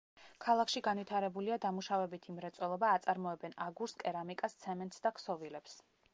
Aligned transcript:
ქალაქში 0.43 0.81
განვითარებულია 0.87 1.57
დამუშავებითი 1.65 2.35
მრეწველობა, 2.39 2.95
აწარმოებენ 3.01 3.55
აგურს, 3.67 3.97
კერამიკას, 4.07 4.59
ცემენტს 4.67 5.07
და 5.07 5.15
ქსოვილებს. 5.21 5.81